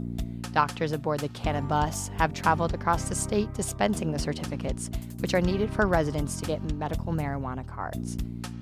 Doctors 0.51 0.91
aboard 0.91 1.21
the 1.21 1.29
Cannabus 1.29 2.09
have 2.17 2.33
traveled 2.33 2.73
across 2.73 3.07
the 3.07 3.15
state 3.15 3.53
dispensing 3.53 4.11
the 4.11 4.19
certificates, 4.19 4.89
which 5.19 5.33
are 5.33 5.41
needed 5.41 5.71
for 5.73 5.87
residents 5.87 6.39
to 6.39 6.45
get 6.45 6.73
medical 6.73 7.13
marijuana 7.13 7.65
cards. 7.65 8.17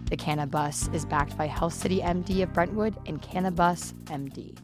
The 0.09 0.17
Cannabus 0.17 0.87
is 0.93 1.05
backed 1.05 1.35
by 1.37 1.47
Health 1.47 1.73
City 1.73 1.99
MD 2.01 2.43
of 2.43 2.53
Brentwood 2.53 2.95
and 3.07 3.21
Cannabus 3.21 3.93
MD. 4.05 4.57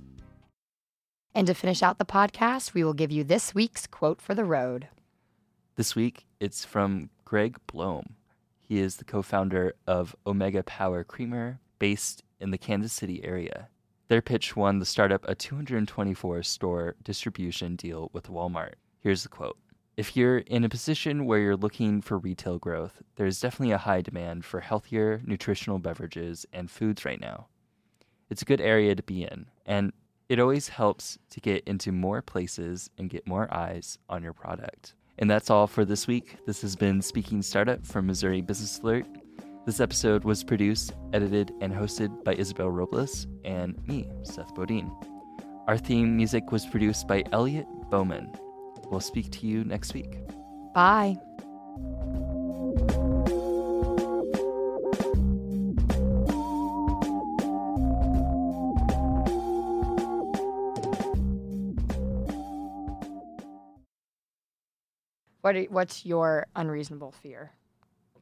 And 1.33 1.47
to 1.47 1.53
finish 1.53 1.81
out 1.81 1.97
the 1.97 2.05
podcast, 2.05 2.73
we 2.73 2.83
will 2.83 2.93
give 2.93 3.11
you 3.11 3.23
this 3.23 3.55
week's 3.55 3.87
quote 3.87 4.21
for 4.21 4.35
the 4.35 4.45
road. 4.45 4.87
This 5.75 5.95
week, 5.95 6.25
it's 6.39 6.63
from 6.63 7.09
Greg 7.25 7.57
Blome. 7.67 8.15
He 8.61 8.79
is 8.79 8.97
the 8.97 9.03
co 9.03 9.21
founder 9.21 9.75
of 9.85 10.15
Omega 10.25 10.63
Power 10.63 11.03
Creamer, 11.03 11.59
based 11.79 12.23
in 12.39 12.51
the 12.51 12.57
Kansas 12.57 12.93
City 12.93 13.23
area. 13.23 13.67
Their 14.07 14.21
pitch 14.21 14.55
won 14.55 14.77
the 14.77 14.85
startup 14.85 15.27
a 15.27 15.33
224 15.33 16.43
store 16.43 16.95
distribution 17.03 17.75
deal 17.75 18.11
with 18.13 18.29
Walmart. 18.29 18.75
Here's 18.99 19.23
the 19.23 19.29
quote 19.29 19.57
If 19.97 20.15
you're 20.15 20.39
in 20.39 20.63
a 20.63 20.69
position 20.69 21.25
where 21.25 21.39
you're 21.39 21.57
looking 21.57 22.01
for 22.01 22.19
retail 22.19 22.59
growth, 22.59 23.01
there's 23.15 23.39
definitely 23.39 23.73
a 23.73 23.79
high 23.79 24.01
demand 24.01 24.45
for 24.45 24.59
healthier, 24.59 25.21
nutritional 25.25 25.79
beverages 25.79 26.45
and 26.53 26.69
foods 26.69 27.03
right 27.03 27.19
now. 27.19 27.47
It's 28.29 28.43
a 28.43 28.45
good 28.45 28.61
area 28.61 28.93
to 28.93 29.03
be 29.03 29.23
in, 29.23 29.47
and 29.65 29.91
it 30.29 30.39
always 30.39 30.67
helps 30.67 31.17
to 31.31 31.39
get 31.39 31.63
into 31.67 31.91
more 31.91 32.21
places 32.21 32.91
and 32.99 33.09
get 33.09 33.27
more 33.27 33.51
eyes 33.51 33.97
on 34.07 34.21
your 34.21 34.33
product. 34.33 34.93
And 35.17 35.29
that's 35.31 35.49
all 35.49 35.65
for 35.65 35.83
this 35.83 36.07
week. 36.07 36.37
This 36.45 36.61
has 36.61 36.75
been 36.75 37.01
Speaking 37.01 37.41
Startup 37.41 37.83
from 37.85 38.05
Missouri 38.05 38.41
Business 38.41 38.79
Alert. 38.79 39.07
This 39.65 39.79
episode 39.79 40.25
was 40.25 40.43
produced, 40.43 40.93
edited, 41.11 41.51
and 41.59 41.73
hosted 41.73 42.23
by 42.23 42.35
Isabel 42.35 42.69
Robles 42.69 43.25
and 43.43 43.75
me, 43.87 44.07
Seth 44.21 44.53
Bodine. 44.53 44.95
Our 45.67 45.75
theme 45.75 46.15
music 46.15 46.51
was 46.51 46.67
produced 46.67 47.07
by 47.07 47.23
Elliot 47.31 47.65
Bowman. 47.89 48.31
We'll 48.91 48.99
speak 48.99 49.31
to 49.31 49.47
you 49.47 49.63
next 49.63 49.95
week. 49.95 50.19
Bye. 50.75 51.17
What 65.41 65.55
what's 65.71 66.05
your 66.05 66.45
unreasonable 66.55 67.11
fear? 67.11 67.51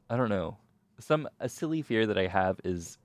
I 0.08 0.16
don't 0.16 0.30
know. 0.30 0.56
Some 0.98 1.28
a 1.40 1.48
silly 1.48 1.82
fear 1.82 2.06
that 2.06 2.18
I 2.18 2.26
have 2.26 2.60
is 2.64 2.98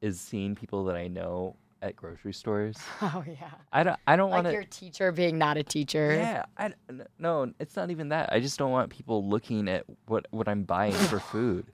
is 0.00 0.20
seeing 0.20 0.54
people 0.54 0.84
that 0.84 0.96
I 0.96 1.08
know 1.08 1.56
at 1.82 1.96
grocery 1.96 2.32
stores. 2.32 2.76
Oh 3.02 3.24
yeah. 3.26 3.50
I 3.72 3.82
don't 3.82 3.98
I 4.06 4.16
don't 4.16 4.30
Like 4.30 4.44
want 4.44 4.54
your 4.54 4.64
teacher 4.64 5.12
being 5.12 5.38
not 5.38 5.56
a 5.56 5.62
teacher. 5.62 6.14
Yeah, 6.14 6.44
I 6.56 6.72
no, 7.18 7.52
it's 7.58 7.76
not 7.76 7.90
even 7.90 8.10
that. 8.10 8.32
I 8.32 8.40
just 8.40 8.58
don't 8.58 8.70
want 8.70 8.90
people 8.90 9.28
looking 9.28 9.68
at 9.68 9.84
what 10.06 10.26
what 10.30 10.48
I'm 10.48 10.62
buying 10.64 10.92
for 10.92 11.18
food. 11.32 11.66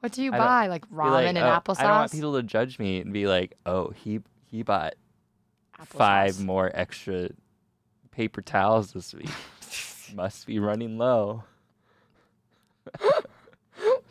What 0.00 0.12
do 0.12 0.22
you 0.22 0.32
I 0.32 0.38
buy? 0.38 0.66
Like 0.68 0.88
ramen 0.90 1.10
like, 1.12 1.26
and 1.28 1.38
oh, 1.38 1.42
applesauce. 1.42 1.80
I 1.80 1.82
don't 1.84 1.96
want 1.96 2.12
people 2.12 2.34
to 2.34 2.42
judge 2.42 2.78
me 2.78 3.00
and 3.00 3.12
be 3.12 3.26
like, 3.26 3.56
"Oh, 3.66 3.90
he 3.90 4.20
he 4.46 4.62
bought 4.62 4.94
five 5.84 6.40
more 6.40 6.70
extra 6.74 7.28
paper 8.10 8.40
towels 8.40 8.92
this 8.92 9.12
week. 9.14 9.30
Must 10.14 10.46
be 10.46 10.58
running 10.58 10.96
low." 10.96 11.44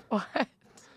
What? 0.09 0.47